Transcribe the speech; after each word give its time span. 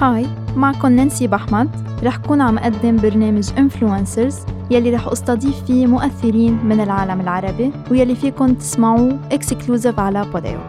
hi 0.00 0.26
معكم 0.56 0.92
نانسي 0.92 1.26
بحمد 1.26 1.70
رح 2.04 2.16
كون 2.16 2.40
عم 2.40 2.58
أقدم 2.58 2.96
برنامج 2.96 3.50
influencers 3.58 4.38
يلي 4.70 4.90
رح 4.90 5.06
أستضيف 5.06 5.64
فيه 5.64 5.86
مؤثرين 5.86 6.52
من 6.64 6.80
العالم 6.80 7.20
العربي 7.20 7.72
ويلي 7.90 8.14
فيكم 8.14 8.54
تسمعوه 8.54 9.28
exclusive 9.32 10.00
على 10.00 10.24
بوديو 10.32 10.60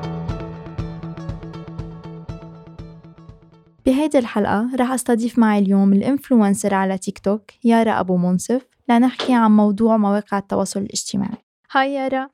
بهيدي 3.86 4.20
الحلقة 4.20 4.70
رح 4.75 4.92
أستضيف 4.92 5.39
معي 5.39 5.59
اليوم 5.59 5.93
ال 5.93 6.01
influencer 6.01 6.73
على 6.73 6.98
تيك 6.98 7.20
توك 7.20 7.52
يارا 7.64 8.00
أبو 8.00 8.18
منصف 8.18 8.68
لنحكي 8.89 9.34
عن 9.34 9.52
موضوع 9.52 9.98
مواقع 9.98 10.38
التواصل 10.38 10.80
الاجتماعي. 10.80 11.38
hi 11.71 11.93
يارا. 11.93 12.30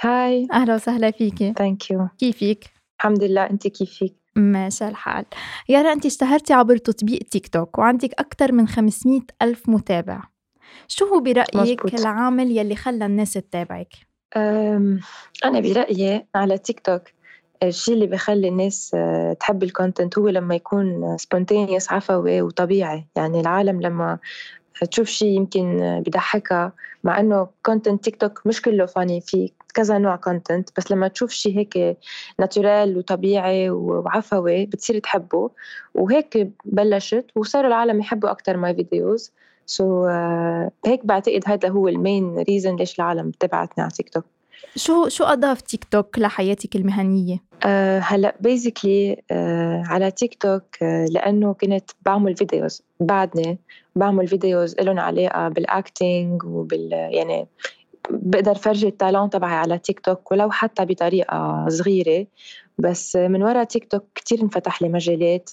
hi. 0.00 0.48
أهلا 0.52 0.74
وسهلا 0.74 1.10
فيكي. 1.10 1.52
thank 1.52 1.90
you 1.90 2.08
كيفك؟ 2.18 2.64
الحمد 3.00 3.24
لله 3.24 3.50
انت 3.50 3.66
كيفك؟ 3.66 4.25
ماشي 4.36 4.88
الحال 4.88 5.24
يارا 5.68 5.92
أنت 5.92 6.06
اشتهرتي 6.06 6.52
عبر 6.52 6.76
تطبيق 6.76 7.22
تيك 7.22 7.48
توك 7.48 7.78
وعندك 7.78 8.10
أكثر 8.18 8.52
من 8.52 8.68
500 8.68 9.20
ألف 9.42 9.68
متابع 9.68 10.22
شو 10.88 11.04
هو 11.06 11.20
برأيك 11.20 11.84
مزبوط. 11.84 12.00
العامل 12.00 12.50
يلي 12.58 12.76
خلى 12.76 13.06
الناس 13.06 13.32
تتابعك؟ 13.32 13.92
أم، 14.36 15.00
أنا 15.44 15.60
برأيي 15.60 16.26
على 16.34 16.58
تيك 16.58 16.80
توك 16.80 17.02
الشيء 17.62 17.94
اللي 17.94 18.06
بخلي 18.06 18.48
الناس 18.48 18.92
آه، 18.94 19.32
تحب 19.40 19.62
ال 19.62 19.69
content 19.69 20.18
هو 20.18 20.28
لما 20.28 20.54
يكون 20.54 21.16
spontaneous 21.18 21.92
عفوي 21.92 22.42
وطبيعي 22.42 23.06
يعني 23.16 23.40
العالم 23.40 23.80
لما 23.82 24.18
تشوف 24.84 25.08
شيء 25.08 25.28
يمكن 25.28 26.02
بضحكها 26.06 26.72
مع 27.04 27.20
إنه 27.20 27.48
content 27.66 28.04
تيك 28.04 28.16
توك 28.16 28.46
مش 28.46 28.62
كله 28.62 28.86
funny 28.86 29.20
في 29.20 29.52
كذا 29.74 29.98
نوع 29.98 30.16
content 30.16 30.70
بس 30.76 30.90
لما 30.90 31.08
تشوف 31.08 31.30
شيء 31.30 31.58
هيك 31.58 31.98
naturel 32.38 32.98
وطبيعي 32.98 33.70
وعفوي 33.70 34.66
بتصير 34.66 34.98
تحبه. 34.98 35.50
وهيك 35.94 36.52
بلشت 36.64 37.26
وصاروا 37.36 37.68
العالم 37.68 38.00
يحبوا 38.00 38.30
أكثر 38.30 38.56
my 38.56 38.74
videos 38.74 39.32
so 39.66 40.06
هيك 40.86 41.06
بعتقد 41.06 41.42
هذا 41.46 41.68
هو 41.68 41.88
ال 41.88 41.98
main 41.98 42.38
reason 42.38 42.76
ليش 42.76 42.98
العالم 42.98 43.30
تبعتني 43.30 43.84
على 43.84 43.92
تيك 43.92 44.08
توك 44.08 44.24
شو 44.76 45.08
شو 45.08 45.24
أضاف 45.24 45.60
تيك 45.60 45.84
توك 45.84 46.18
لحياتك 46.18 46.76
المهنية؟ 46.76 47.38
أه 47.64 47.98
هلا 47.98 48.36
basically 48.40 49.22
أه 49.30 49.82
على 49.86 50.10
تيك 50.10 50.42
توك 50.42 50.82
أه 50.82 51.06
لأنه 51.10 51.54
كنت 51.54 51.90
بعمل 52.02 52.36
videos 52.36 52.82
بعدني 53.00 53.58
بعمل 53.96 54.26
videos 54.26 54.76
لهم 54.80 54.98
علاقة 54.98 55.48
بال 55.48 55.72
acting 55.72 56.44
وبال 56.44 56.92
يعني 56.92 57.46
بقدر 58.10 58.54
فرجي 58.54 58.88
ال 58.88 58.94
talent 58.94 59.30
تبعي 59.30 59.54
على 59.54 59.78
تيك 59.78 60.00
توك 60.00 60.32
ولو 60.32 60.50
حتى 60.50 60.84
بطريقة 60.84 61.66
صغيرة 61.68 62.26
بس 62.78 63.16
من 63.16 63.42
وراء 63.42 63.64
تيك 63.64 63.84
توك 63.90 64.04
كتير 64.14 64.42
انفتح 64.42 64.82
لي 64.82 64.88
مجالات 64.88 65.50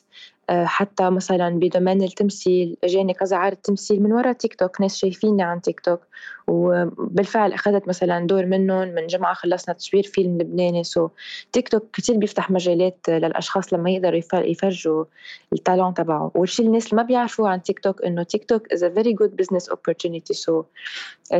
أه 0.49 0.65
حتى 0.65 1.09
مثلا 1.09 1.49
ب 1.49 1.56
domaine 1.56 2.03
التمثيل 2.03 2.77
أجاني 2.83 3.13
كذا 3.13 3.37
عرض 3.37 3.57
تمثيل 3.57 4.03
من 4.03 4.11
وراء 4.13 4.33
تيك 4.33 4.55
توك 4.55 4.81
ناس 4.81 4.97
شايفيني 4.97 5.43
عن 5.43 5.61
تيك 5.61 5.79
توك. 5.79 5.99
وبالفعل 6.47 7.53
أخذت 7.53 7.87
مثلا 7.87 8.27
دور 8.27 8.45
منهم 8.45 8.87
من 8.87 9.07
جمعة 9.07 9.33
خلصنا 9.33 9.75
تصوير 9.75 10.03
فيلم 10.03 10.37
لبناني. 10.41 10.83
so 10.83 11.09
تيك 11.51 11.69
توك 11.69 11.89
كتير 11.93 12.17
بيفتح 12.17 12.51
مجالات 12.51 12.97
للأشخاص 13.09 13.73
لما 13.73 13.89
يقدروا 13.89 14.15
يفر- 14.17 14.45
يفرجوا 14.45 15.05
ال 15.53 15.59
talent 15.59 15.93
تبعه. 15.93 16.31
والشيء 16.35 16.65
الناس 16.65 16.85
اللي 16.85 16.95
ما 16.95 17.07
بيعرفوه 17.07 17.49
عن 17.49 17.63
تيك 17.63 17.79
توك 17.79 18.03
إنه 18.05 18.23
تيك 18.23 18.45
توك 18.45 18.67
is 18.73 18.77
a 18.79 18.89
very 18.97 19.13
good 19.23 19.31
business 19.41 19.73
opportunity. 19.73 20.33
so 20.33 20.63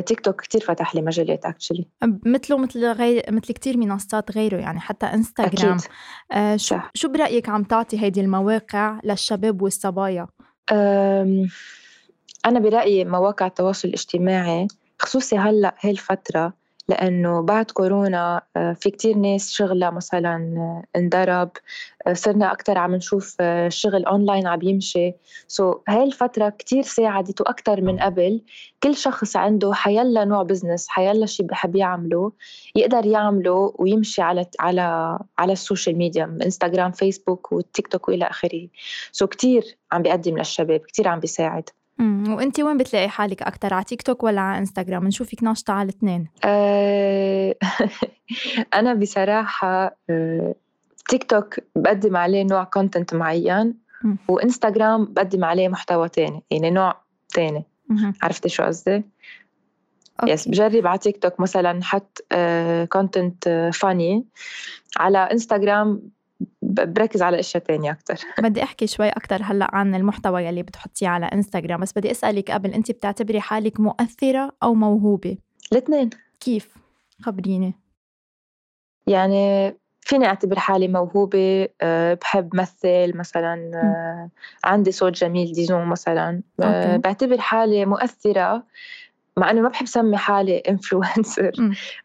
تيك 0.06 0.20
توك 0.20 0.42
كتير 0.42 0.62
فتح 0.62 0.96
لي 0.96 1.02
مجالات 1.02 1.46
actually 1.46 1.86
مثله 2.26 2.58
مثل 2.58 2.86
غير 2.86 3.24
مثل 3.30 3.54
كتير 3.54 3.78
منصات 3.78 4.32
غيره 4.32 4.58
يعني 4.58 4.80
حتى 4.80 5.06
انستغرام 5.06 5.73
أكيد 5.74 5.92
آه 6.32 6.56
شو 6.58 6.76
صح. 6.76 6.92
شو 6.94 7.08
برأيك 7.08 7.50
عم 7.50 7.64
تعطي 7.64 8.02
هيدي 8.02 8.22
المواقع 8.22 9.00
للشباب 9.04 9.62
والصبايا؟ 9.62 10.28
أنا 12.46 12.60
برأيي 12.60 13.06
مواقع 13.06 13.48
التواصل 13.48 13.88
الاجتماعي 13.88 14.68
خصوصي 15.00 15.38
هلأ 15.38 15.76
هاي 15.82 15.92
الفترة 15.92 16.54
لأنه 16.88 17.42
بعد 17.42 17.72
كورونا 17.72 18.42
آه، 18.58 18.74
في 18.74 18.90
كتير 18.92 19.18
ناس 19.18 19.52
شغلها 19.52 19.90
مثلا 19.90 20.36
آه، 20.58 21.00
انضرب 21.00 21.52
آه، 22.08 22.14
صرنا 22.14 22.52
أكتر 22.52 22.78
عم 22.78 22.96
نشوف 22.96 23.42
الشغل 23.42 24.06
أونلاين 24.06 24.48
عم 24.48 24.62
يمشي. 24.62 25.14
so 25.48 25.82
هاي 25.88 26.04
الفترة 26.04 26.50
كتير 26.50 26.84
ساعدت 26.84 27.42
وأكتر 27.42 27.82
من 27.82 28.00
قبل. 28.00 28.42
كل 28.84 28.96
شخص 28.96 29.36
عنده 29.36 29.74
حيلا 29.74 30.26
نوع 30.26 30.44
business 30.44 30.88
حيلا 30.88 31.26
شي 31.26 31.44
بحب 31.44 31.76
يعمله 31.76 32.32
يقدر 32.76 33.06
يعمله 33.06 33.74
ويمشي 33.80 34.22
على 34.22 34.46
على 34.60 35.20
على 35.38 35.54
ال 35.54 35.60
social 35.60 35.98
media 35.98 36.26
انستغرام 36.46 36.92
فيسبوك 36.92 37.52
والتيك 37.52 37.88
توك 37.88 38.08
وإلى 38.10 38.26
آخره. 38.26 38.68
so 39.12 39.28
كتير 39.28 39.78
عم 39.92 40.02
بيقدم 40.02 40.38
للشباب 40.38 40.80
كتير 40.80 41.08
عم 41.08 41.20
بيساعد. 41.20 41.70
امم 42.00 42.34
وانت 42.34 42.60
وين 42.60 42.78
بتلاقي 42.78 43.10
حالك 43.10 43.42
أكتر 43.42 43.74
على 43.74 43.84
تيك 43.84 44.02
توك 44.02 44.24
ولا 44.24 44.42
على 44.42 44.58
إنستغرام؟ 44.60 45.08
نشوفك 45.08 45.44
ناشطة 45.44 45.74
على 45.74 45.90
الاثنين 45.90 46.28
أه 46.46 47.56
أنا 48.80 48.94
بصراحة 48.94 49.98
أه 50.10 50.56
تيك 51.08 51.24
توك 51.24 51.56
بقدم 51.76 52.18
عليه 52.18 52.44
نوع 52.44 52.64
content 52.64 53.14
معين 53.14 53.74
مم. 54.04 54.18
وإنستغرام 54.28 55.06
بقدم 55.06 55.46
عليه 55.46 55.68
محتوى 55.70 56.10
تاني 56.10 56.44
يعني 56.52 56.72
نوع 56.72 56.96
تاني. 57.34 57.64
عرفتي 58.24 58.50
شو 58.50 58.64
قصدي؟ 58.64 59.04
yes 60.28 60.48
okay. 60.48 60.50
بجرب 60.52 60.88
على 60.88 61.00
تيك 61.00 61.18
توك 61.18 61.40
مثلا 61.40 61.80
حط 61.84 62.26
content 62.92 63.70
funny 63.74 64.26
على 65.00 65.18
إنستغرام 65.18 66.02
بركز 66.74 67.22
على 67.22 67.40
أشياء 67.40 67.64
تانية 67.64 67.92
أكثر 67.92 68.20
بدي 68.44 68.64
أحكي 68.64 68.88
شوي 68.88 69.10
أكثر 69.10 69.42
هلأ 69.44 69.76
عن 69.76 69.96
المحتوى 69.96 70.46
يلي 70.46 70.64
بتحطيه 70.64 71.08
على 71.08 71.26
انستغرام 71.26 71.82
بس 71.82 71.94
بدي 71.98 72.12
أسألك 72.12 72.52
قبل 72.52 72.74
انت 72.74 72.92
بتعتبري 72.92 73.42
حالك 73.42 73.80
مؤثرة 73.80 74.52
أو 74.64 74.74
موهوبة؟ 74.74 75.38
الاثنين. 75.72 76.10
كيف؟ 76.40 76.78
خبريني. 77.22 77.74
يعني 79.08 79.74
فيني 80.02 80.26
أعتبر 80.26 80.60
حالي 80.60 80.88
موهوبة؟ 80.88 81.68
أه، 81.82 82.14
بحب 82.14 82.56
مثل 82.56 83.18
مثلا 83.18 83.72
أه، 83.76 84.30
عندي 84.68 84.92
صوت 84.92 85.14
جميل 85.14 85.52
disons 85.52 85.86
مثلا. 85.86 86.42
أه،. 86.64 86.98
بعتبر 86.98 87.38
حالي 87.38 87.86
مؤثرة. 87.86 88.64
مع 89.38 89.52
إنه 89.52 89.62
ما 89.62 89.70
بحب 89.70 89.86
سمي 89.86 90.18
حالي 90.18 90.58
influencer. 90.58 91.52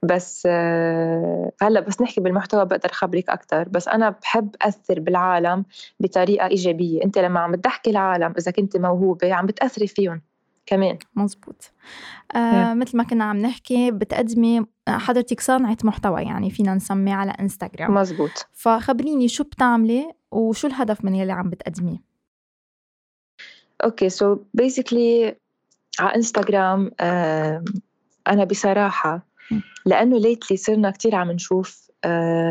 بس 0.02 0.42
أه، 0.50 1.52
هلأ 1.62 1.80
بس 1.80 2.00
نحكي 2.00 2.20
بالمحتوى 2.20 2.64
بقدر 2.64 2.88
خبرك 2.92 3.30
أكثر 3.30 3.68
بس 3.68 3.88
أنا 3.88 4.10
بحب 4.10 4.56
أثر 4.62 5.00
بالعالم 5.00 5.64
بطريقة 6.00 6.46
إيجابية. 6.46 7.04
أنت 7.04 7.18
لما 7.18 7.40
عم 7.40 7.52
بتضحكي 7.52 7.90
العالم 7.90 8.34
إذا 8.38 8.50
كنت 8.50 8.76
موهوبة 8.76 9.34
عم 9.34 9.46
بتأثري 9.46 9.86
فيهم 9.86 10.22
كمان. 10.66 10.98
مزبوط. 11.14 11.72
آه 12.36 12.74
مثل 12.74 12.96
ما 12.96 13.04
كنا 13.04 13.24
عم 13.24 13.36
نحكي 13.36 13.90
بتقدمي 13.90 14.66
حضرتك 14.88 15.40
صانعة 15.40 15.76
محتوى 15.84 16.22
يعني 16.22 16.50
فينا 16.50 16.74
نسميه 16.74 17.14
على 17.14 17.30
انستغرام 17.30 17.94
مزبوط. 17.94 18.46
فخبريني 18.52 19.28
شو 19.28 19.44
بتعملي 19.44 20.12
وشو 20.30 20.68
الهدف 20.68 21.04
من 21.04 21.14
يلي 21.14 21.32
عم 21.32 21.50
بتقدميه؟ 21.50 21.98
okay 23.84 24.08
so 24.08 24.36
basically 24.54 25.36
على 26.00 26.16
إنستغرام 26.16 26.90
آه، 27.00 27.64
أنا 28.28 28.44
بصراحة. 28.44 29.28
لأنه 29.86 30.18
lately 30.18 30.56
صرنا 30.56 30.90
كتير 30.90 31.14
عم 31.14 31.30
نشوف 31.32 31.90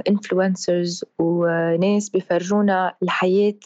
influencers 0.10 1.06
وناس 1.20 2.10
بيفرجونا 2.10 2.94
الحياة 3.04 3.60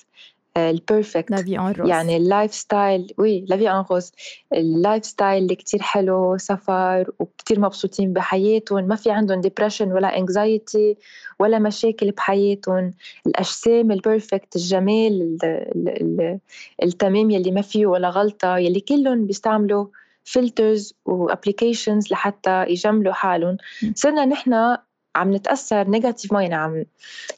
ال 0.58 0.67
perfect 0.67 1.32
la 1.32 1.44
vie 1.44 1.60
en 1.60 1.72
rose 1.72 1.90
يعني 1.90 2.18
ال 2.18 2.54
lifestyle 2.54 3.14
وي 3.18 3.46
la 3.50 3.58
vie 3.58 3.70
en 3.72 3.84
rose 3.92 4.12
ال 4.54 5.06
lifestyle 5.06 5.44
اللي 5.44 5.56
كتير 5.56 5.82
حلو 5.82 6.38
سفر 6.38 7.12
وكتير 7.20 7.60
مبسوطين 7.60 8.14
بحياتهم. 8.14 8.84
ما 8.88 8.96
في 8.96 9.12
عندهم 9.12 9.42
depression 9.42 9.92
ولا 9.92 10.18
anxiety 10.18 10.98
ولا 11.40 11.60
مشاكل 11.60 12.12
بحياتهم. 12.12 12.94
الأجسام 13.28 13.92
ال 13.92 14.00
perfect 14.00 14.56
الجمال 14.56 15.22
ال- 15.22 15.46
ال- 15.46 15.90
ال- 16.22 16.40
التمام 16.84 17.30
يلي 17.32 17.52
ما 17.52 17.62
فيه 17.62 17.86
ولا 17.86 18.10
غلطة 18.10 18.58
يلي 18.58 18.80
كلهم 18.80 19.26
بيستعملوا 19.26 19.86
filters 20.24 20.94
و 21.06 21.14
applications 21.14 22.12
لحتى 22.12 22.66
يجملوا 22.70 23.14
حالهم. 23.14 23.58
صرنا 23.96 24.26
نحن 24.26 24.78
عم 25.16 25.36
نتأثر 25.36 25.90
negative 25.90 26.32
يعني 26.32 26.56
عم 26.56 26.86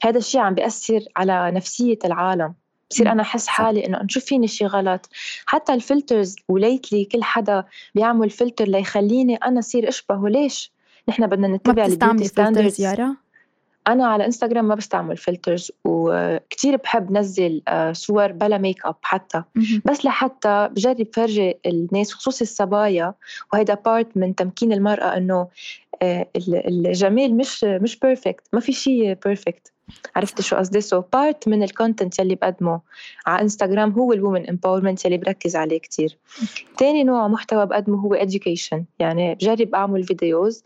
هذا 0.03 0.17
الشيء 0.17 0.41
عم 0.41 0.53
بيأثر 0.53 1.01
على 1.15 1.51
نفسية 1.51 1.99
العالم. 2.05 2.53
بصير. 2.93 3.11
أنا 3.11 3.21
أحس. 3.21 3.47
حالي 3.47 3.85
إنه 3.85 4.03
نشوف 4.03 4.25
فيني 4.25 4.47
شيء 4.47 4.67
غلط 4.67 5.09
حتى 5.45 5.73
ال 5.73 5.81
filters 5.81 6.35
و 6.49 6.57
lately 6.57 7.05
كل 7.05 7.23
حدا 7.23 7.63
بيعمل 7.95 8.29
فلتر 8.29 8.65
ليخليني 8.65 9.35
أنا 9.35 9.61
صير 9.61 9.89
اشبهه 9.89 10.27
ليش 10.27 10.71
نحن 11.09 11.27
بدنا 11.27 11.47
نتبع 11.47 11.85
ال 11.85 11.88
beauty 11.88 12.05
filters 12.05 12.27
standards 12.27 12.81
يارا؟ 12.81 13.15
أنا 13.87 14.07
على 14.07 14.25
إنستغرام 14.25 14.65
ما 14.65 14.75
بستعمل 14.75 15.17
filters 15.17 15.71
وكتير 15.85 16.75
بحب 16.75 17.11
نزل 17.11 17.61
آه، 17.67 17.91
صور 17.91 18.31
بلا 18.31 18.57
ميك 18.57 18.85
اب 18.85 18.95
حتى. 19.01 19.43
بس 19.85 20.05
لحتى 20.05 20.69
بجرب 20.71 21.07
فرجي 21.13 21.57
الناس 21.65 22.13
خصوصي 22.13 22.43
الصبايا 22.43 23.13
وهيدا 23.53 23.73
part 23.73 24.17
من 24.17 24.35
تمكين 24.35 24.73
المرأة 24.73 25.17
إنه 25.17 25.47
الجمال 26.49 27.37
مش 27.37 27.63
مش 27.63 27.99
perfect 27.99 28.47
ما 28.53 28.59
في 28.59 28.73
شيء 28.73 29.13
perfect 29.25 29.73
عرفت 30.15 30.41
شو 30.41 30.55
قصدي؟ 30.55 30.81
so 30.81 31.01
part 31.13 31.47
من 31.47 31.63
ال 31.63 31.70
content 31.70 32.19
يلي 32.19 32.35
بقدمه 32.35 32.81
على 33.25 33.41
انستغرام 33.41 33.91
هو 33.91 34.13
ال 34.13 34.19
women 34.19 34.49
empowerment 34.49 35.05
يلي 35.05 35.17
بركز 35.17 35.55
عليه 35.55 35.77
كتير. 35.77 36.17
تاني 36.77 37.03
نوع 37.03 37.27
محتوى 37.27 37.65
بقدمه 37.65 37.97
هو 37.97 38.15
education. 38.15 38.81
يعني 38.99 39.35
بجرب 39.35 39.75
أعمل 39.75 40.03
videos 40.03 40.63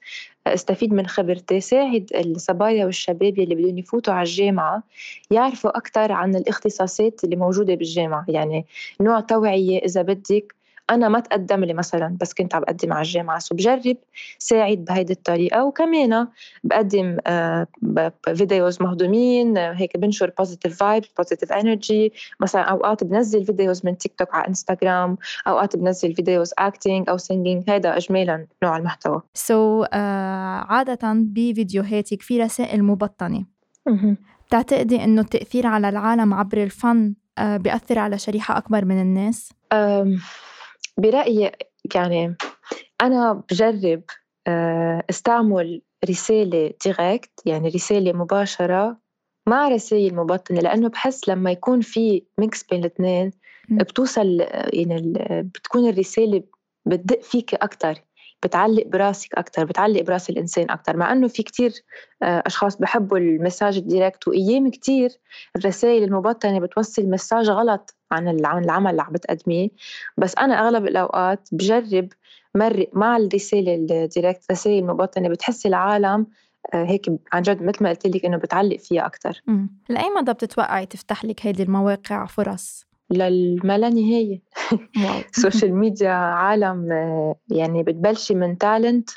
استفيد 0.48 0.94
من 0.94 1.08
خبرتي 1.08 1.62
ساعد 1.62 2.10
الصبايا 2.16 2.86
والشباب 2.86 3.38
يلي 3.40 3.56
بدهم 3.56 3.78
يفوتوا 3.78 4.14
على 4.14 4.24
الجامعة 4.24 4.84
يعرفوا 5.32 5.78
أكثر 5.78 6.12
عن 6.12 6.36
الاختصاصات 6.36 7.24
اللي 7.24 7.36
موجودة 7.36 7.76
بالجامعة. 7.76 8.26
يعني 8.28 8.66
نوع 9.02 9.20
توعية 9.20 9.78
إذا 9.78 10.02
بدك 10.02 10.56
أنا 10.90 11.10
ما 11.10 11.20
تقدم 11.20 11.64
لي 11.64 11.74
مثلا 11.74 12.18
بس 12.22 12.34
كنت 12.34 12.56
عم 12.56 12.62
بقدم 12.62 12.94
على 12.94 13.02
الجامعة. 13.02 13.40
so 13.40 13.56
بجرب 13.56 13.98
ساعد 14.40 14.78
بهيدي 14.78 15.14
الطريقة. 15.14 15.64
وكمان 15.64 16.28
بقدم 16.64 17.18
videos 18.36 18.82
مهضومين. 18.82 19.58
هيك 19.58 19.98
بنشر 19.98 20.32
positive 20.38 20.78
vibe 20.78 21.04
positive 21.18 21.52
energy 21.52 22.14
مثلا 22.40 22.62
أوقات 22.62 23.04
بنزل 23.04 23.46
videos 23.46 23.86
من 23.86 23.98
تيك 23.98 24.14
توك 24.18 24.36
على 24.36 24.48
انستغرام 24.48 25.18
أوقات 25.48 25.76
بنزل 25.76 26.14
videos 26.14 26.54
acting 26.60 27.10
أو 27.10 27.18
singing 27.18 27.70
هذا 27.70 27.98
اجمالا 27.98 28.48
نوع 28.64 28.78
المحتوى. 28.78 29.22
so 29.34 29.84
so, 29.84 29.88
uh, 29.88 29.96
عادة 30.70 31.14
بفيديوهاتك 31.14 32.22
في 32.22 32.42
رسائل 32.42 32.84
مبطنة. 32.84 33.46
بتعتقدي 34.48 35.04
إنه 35.04 35.22
التأثير 35.22 35.68
على 35.68 35.90
العالم 35.90 36.34
عبر 36.34 36.64
الفن 36.64 37.14
بيأثر 37.40 38.00
على 38.00 38.18
شريحة 38.18 38.58
أكبر 38.58 38.86
من 38.86 39.02
الناس؟ 39.02 39.54
برأيي 40.98 41.52
يعني 41.96 42.36
أنا 43.02 43.44
بجرب 43.52 44.04
آه، 44.48 45.04
استعمل 45.10 45.82
رسالة 46.10 46.74
direct 46.86 47.32
يعني 47.46 47.68
رسالة 47.68 48.14
مباشرة 48.14 48.98
مع 49.48 49.68
رسائل 49.68 50.16
مبطنة 50.16 50.60
لأنه 50.60 50.90
بحس 50.90 51.30
لما 51.30 51.52
يكون 51.52 51.82
في 51.82 52.24
mix 52.40 52.64
بين 52.64 52.80
الاثنين 52.80 53.32
بتوصل 53.70 54.46
يعني 54.74 55.14
بتكون 55.42 55.90
الرسالة 55.90 56.44
بتدق 56.86 57.22
فيك 57.22 57.54
أكتر. 57.54 58.04
بتعلق 58.44 58.88
براسك 58.88 59.36
أكتر 59.36 59.66
بتعلق 59.66 60.02
براس 60.02 60.30
الإنسان 60.30 60.72
أكتر. 60.72 60.98
مع 60.98 61.12
أنه 61.12 61.28
في 61.28 61.44
كتير 61.44 61.74
آه، 62.24 62.44
أشخاص 62.46 62.78
بحبوا 62.78 63.18
ال 63.18 63.25
message 63.25 63.78
ال 63.78 63.85
direct 63.85 64.28
وأيام 64.28 64.70
كتير 64.70 65.10
الرسائل 65.56 66.04
المبطنة 66.04 66.60
بتوصل 66.60 67.10
message 67.10 67.50
غلط 67.50 67.96
عن 68.12 68.28
العمل 68.28 68.92
اللي 68.92 69.02
عم 69.02 69.14
بتقدميه. 69.14 69.70
بس 70.18 70.36
أنا 70.38 70.68
أغلب 70.68 70.86
الأوقات 70.88 71.50
بجرب 71.52 72.10
مرق 72.56 72.90
مع 72.94 73.18
الرسالة 73.18 73.76
ال 73.76 73.87
direct 73.87 74.52
رسائل 74.52 74.86
مبطنة 74.86 75.30
بتحسي 75.30 75.68
العالم 75.68 76.28
آه، 76.74 76.86
هيك 76.86 77.06
عن 77.34 77.42
جد 77.42 77.64
مثل 77.64 77.84
ما 77.84 77.90
قلت 77.90 78.08
لك 78.08 78.26
إنه 78.26 78.38
بتعلق 78.38 78.78
فيها 78.78 79.06
أكثر 79.06 79.42
لأي 79.90 80.10
مدى 80.10 80.34
بتتوقعي 80.34 80.86
تفتح 80.86 81.26
لك 81.26 81.46
هذه 81.46 81.64
المواقع 81.64 82.26
فرص؟ 82.26 82.88
للما 83.12 83.78
لا 83.78 83.90
نهاية 83.90 84.42
ال 85.36 85.41
social 85.41 85.76
media 85.76 86.12
عالم 86.44 86.90
يعني 87.50 87.84
بتبلشي 87.84 88.36
من 88.36 88.58
talent 88.58 89.10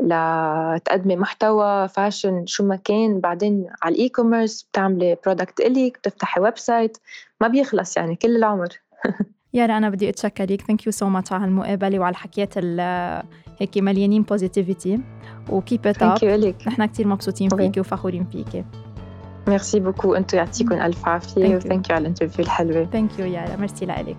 لتقدمي 0.00 1.16
محتوى 1.16 1.88
fashion 1.88 2.46
شو 2.46 2.64
ما 2.64 2.76
كان. 2.76 3.20
بعدين 3.20 3.66
على 3.82 3.94
ال 3.94 4.08
e-commerce 4.08 4.62
بتعملي 4.62 5.16
product 5.24 5.60
إليك 5.60 5.98
بتفتحي 5.98 6.40
website 6.40 6.98
ما 7.40 7.48
بيخلص 7.48 7.96
يعني 7.96 8.16
كل 8.16 8.36
العمر. 8.36 8.68
يارا 9.54 9.78
أنا 9.78 9.90
بدي 9.90 10.08
أتشكرك 10.08 10.60
thank 10.60 10.86
you 10.86 10.92
so 10.92 11.08
much 11.08 11.32
على 11.32 11.44
هالمقابلة 11.44 11.98
وعلى 11.98 12.12
الحكيات 12.12 12.58
هيك 13.58 13.78
مليانين 13.78 14.22
positivity 14.22 15.00
و 15.50 15.57
keep 15.57 15.86
it 15.86 16.02
up 16.02 16.54
نحن 16.66 16.86
كثير 16.86 17.06
مبسوطين 17.06 17.48
فيكي 17.48 17.80
وفخورين 17.80 18.24
فيكي. 18.24 18.64
merci 19.48 19.80
beaucoup 19.80 20.14
أنتم 20.14 20.38
يعطيكم 20.38 20.74
ألف 20.74 21.08
عافية 21.08 21.56
و 21.56 21.62
thank 21.62 21.90
you 21.90 21.96
على 21.96 22.02
ال 22.02 22.06
interview 22.06 22.44
الحلوة. 22.44 22.88
thank 22.92 23.18
you 23.18 23.26
يارا 23.26 23.56
ميرسي 23.56 23.86
لك 23.86 24.16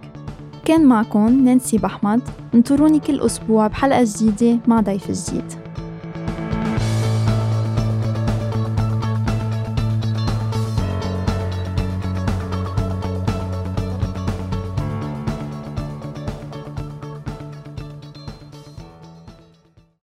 كان 0.66 0.86
معكم 0.86 1.46
نانسي 1.46 1.78
بحمد 1.78 2.22
انطروني 2.54 3.00
كل 3.00 3.20
أسبوع 3.22 3.68
بحلقة 3.68 4.04
جديدة 4.04 4.60
مع 4.68 4.82
ضيف 4.82 5.12
جديد 5.12 5.65